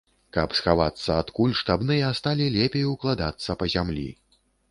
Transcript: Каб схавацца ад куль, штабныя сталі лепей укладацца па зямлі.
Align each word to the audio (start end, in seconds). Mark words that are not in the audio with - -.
Каб 0.35 0.53
схавацца 0.59 1.17
ад 1.23 1.27
куль, 1.39 1.53
штабныя 1.59 2.09
сталі 2.21 2.47
лепей 2.57 2.85
укладацца 2.95 3.59
па 3.63 3.73
зямлі. 3.77 4.09